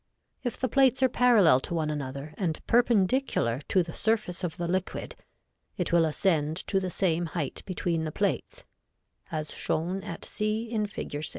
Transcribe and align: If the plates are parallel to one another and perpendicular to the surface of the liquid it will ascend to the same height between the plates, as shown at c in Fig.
If 0.41 0.59
the 0.59 0.67
plates 0.67 1.03
are 1.03 1.09
parallel 1.09 1.59
to 1.59 1.75
one 1.75 1.91
another 1.91 2.33
and 2.35 2.65
perpendicular 2.65 3.61
to 3.67 3.83
the 3.83 3.93
surface 3.93 4.43
of 4.43 4.57
the 4.57 4.67
liquid 4.67 5.15
it 5.77 5.91
will 5.91 6.05
ascend 6.05 6.57
to 6.65 6.79
the 6.79 6.89
same 6.89 7.27
height 7.27 7.61
between 7.67 8.03
the 8.05 8.11
plates, 8.11 8.63
as 9.31 9.53
shown 9.53 10.01
at 10.01 10.25
c 10.25 10.63
in 10.63 10.87
Fig. 10.87 11.23